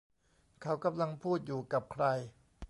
[0.61, 2.03] เขากำลังพูดอยู่กับใคร